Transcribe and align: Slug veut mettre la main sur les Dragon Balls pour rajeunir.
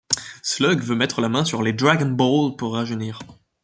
Slug 0.41 0.81
veut 0.81 0.95
mettre 0.95 1.21
la 1.21 1.29
main 1.29 1.45
sur 1.45 1.61
les 1.61 1.73
Dragon 1.73 2.09
Balls 2.09 2.55
pour 2.57 2.73
rajeunir. 2.73 3.19